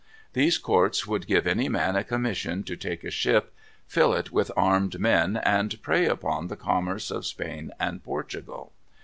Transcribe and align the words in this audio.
These 0.33 0.57
courts 0.57 1.05
would 1.05 1.27
give 1.27 1.45
any 1.45 1.69
man 1.69 1.95
a 1.95 2.03
commission 2.03 2.63
to 2.63 2.75
take 2.75 3.03
a 3.03 3.11
ship, 3.11 3.53
fill 3.85 4.15
it 4.15 4.31
with 4.31 4.49
armed 4.57 4.99
men, 4.99 5.37
and 5.37 5.79
prey 5.83 6.07
upon 6.07 6.47
the 6.47 6.55
commerce 6.57 7.11
of 7.11 7.23
Spain 7.23 7.71
and 7.79 8.03
Portugal. 8.03 8.71